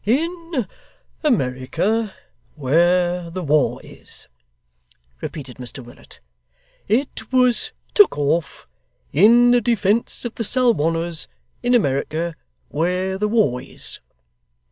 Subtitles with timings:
[0.03, 0.67] 'In
[1.23, 2.11] America,
[2.55, 4.27] where the war is,'
[5.21, 6.21] repeated Mr Willet.
[6.87, 8.67] 'It was took off
[9.13, 11.27] in the defence of the Salwanners
[11.61, 12.35] in America
[12.69, 13.99] where the war is.